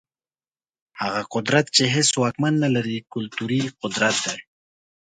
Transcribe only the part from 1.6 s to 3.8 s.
چي هيڅ واکمن نلري، کلتوري